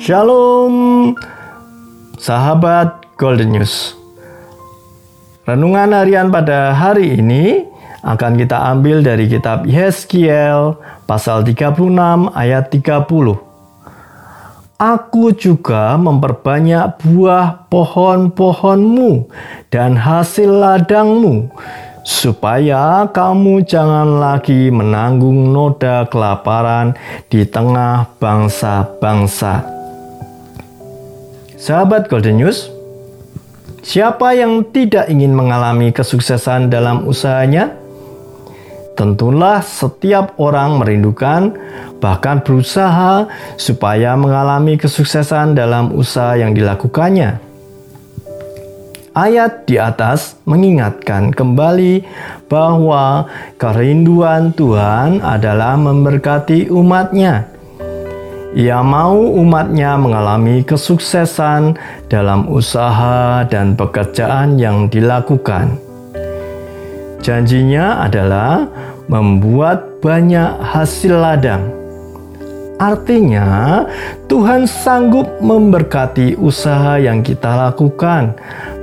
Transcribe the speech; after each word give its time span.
Shalom, 0.00 1.12
sahabat 2.16 3.04
Golden 3.20 3.52
News. 3.52 3.92
Renungan 5.44 5.92
harian 5.92 6.32
pada 6.32 6.72
hari 6.72 7.20
ini 7.20 7.68
akan 8.00 8.40
kita 8.40 8.64
ambil 8.72 9.04
dari 9.04 9.28
kitab 9.28 9.68
Yeskiel 9.68 10.80
pasal 11.04 11.44
36 11.44 12.32
ayat 12.32 12.72
30. 12.72 13.44
Aku 14.80 15.36
juga 15.36 16.00
memperbanyak 16.00 16.96
buah 17.04 17.68
pohon-pohonmu 17.68 19.28
dan 19.68 20.00
hasil 20.00 20.48
ladangmu, 20.48 21.52
supaya 22.08 23.04
kamu 23.12 23.68
jangan 23.68 24.16
lagi 24.16 24.72
menanggung 24.72 25.52
noda 25.52 26.08
kelaparan 26.08 26.96
di 27.28 27.44
tengah 27.44 28.08
bangsa-bangsa. 28.16 29.79
Sahabat 31.60 32.08
Golden 32.08 32.40
News, 32.40 32.72
Siapa 33.80 34.36
yang 34.36 34.64
tidak 34.72 35.08
ingin 35.08 35.32
mengalami 35.32 35.92
kesuksesan 35.92 36.72
dalam 36.72 37.08
usahanya? 37.08 37.76
Tentulah 38.96 39.64
setiap 39.64 40.36
orang 40.36 40.80
merindukan, 40.80 41.56
bahkan 41.96 42.44
berusaha 42.44 43.28
supaya 43.56 44.16
mengalami 44.16 44.76
kesuksesan 44.76 45.52
dalam 45.56 45.96
usaha 45.96 46.36
yang 46.36 46.52
dilakukannya. 46.52 47.40
Ayat 49.16 49.64
di 49.64 49.80
atas 49.80 50.40
mengingatkan 50.44 51.32
kembali 51.32 52.04
bahwa 52.52 53.28
kerinduan 53.56 54.52
Tuhan 54.56 55.24
adalah 55.24 55.76
memberkati 55.76 56.72
umatnya 56.72 57.59
ia 58.50 58.82
mau 58.82 59.14
umatnya 59.14 59.94
mengalami 59.94 60.66
kesuksesan 60.66 61.78
dalam 62.10 62.50
usaha 62.50 63.46
dan 63.46 63.78
pekerjaan 63.78 64.58
yang 64.58 64.90
dilakukan. 64.90 65.78
Janjinya 67.22 68.02
adalah 68.10 68.66
membuat 69.06 70.02
banyak 70.02 70.66
hasil 70.66 71.14
ladang. 71.14 71.62
Artinya, 72.80 73.84
Tuhan 74.26 74.64
sanggup 74.64 75.28
memberkati 75.44 76.34
usaha 76.40 76.96
yang 76.96 77.20
kita 77.20 77.68
lakukan. 77.68 78.34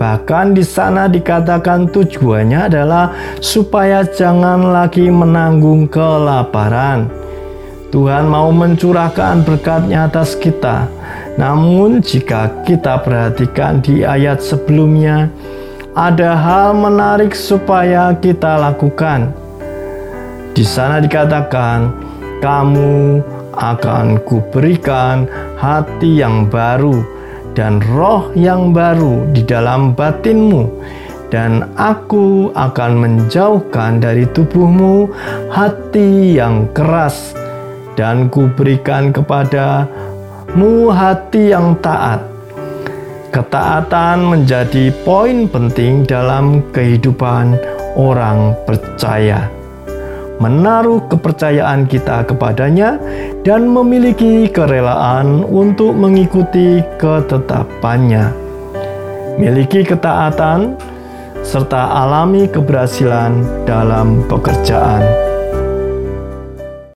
Bahkan 0.00 0.58
di 0.58 0.64
sana 0.64 1.06
dikatakan 1.06 1.92
tujuannya 1.92 2.72
adalah 2.72 3.12
supaya 3.38 4.02
jangan 4.02 4.74
lagi 4.74 5.06
menanggung 5.12 5.86
kelaparan 5.86 7.21
Tuhan 7.92 8.24
mau 8.24 8.48
mencurahkan 8.48 9.44
berkatnya 9.44 10.08
atas 10.08 10.32
kita. 10.32 10.88
Namun 11.36 12.00
jika 12.00 12.64
kita 12.64 13.04
perhatikan 13.04 13.84
di 13.84 14.00
ayat 14.00 14.40
sebelumnya, 14.40 15.28
ada 15.92 16.32
hal 16.32 16.72
menarik 16.72 17.36
supaya 17.36 18.16
kita 18.16 18.56
lakukan. 18.56 19.36
Di 20.56 20.64
sana 20.64 21.04
dikatakan, 21.04 21.92
kamu 22.40 23.20
akan 23.60 24.24
kuberikan 24.24 25.28
hati 25.60 26.24
yang 26.24 26.48
baru 26.48 27.04
dan 27.52 27.84
roh 27.92 28.32
yang 28.32 28.72
baru 28.72 29.28
di 29.36 29.44
dalam 29.44 29.92
batinmu 29.92 30.64
dan 31.28 31.68
aku 31.76 32.48
akan 32.56 32.92
menjauhkan 32.96 34.00
dari 34.00 34.24
tubuhmu 34.32 35.12
hati 35.52 36.40
yang 36.40 36.64
keras 36.72 37.36
dan 37.98 38.28
kuberikan 38.32 39.12
kepadamu 39.12 40.90
hati 40.92 41.52
yang 41.52 41.76
taat. 41.80 42.20
Ketaatan 43.32 44.28
menjadi 44.28 44.92
poin 45.08 45.48
penting 45.48 46.04
dalam 46.04 46.60
kehidupan 46.76 47.56
orang 47.96 48.52
percaya. 48.68 49.48
Menaruh 50.36 51.00
kepercayaan 51.08 51.88
kita 51.88 52.28
kepadanya 52.28 53.00
dan 53.40 53.70
memiliki 53.70 54.50
kerelaan 54.52 55.48
untuk 55.48 55.96
mengikuti 55.96 56.84
ketetapannya. 57.00 58.34
Miliki 59.40 59.80
ketaatan 59.80 60.76
serta 61.40 62.04
alami 62.04 62.44
keberhasilan 62.50 63.64
dalam 63.64 64.28
pekerjaan. 64.28 65.31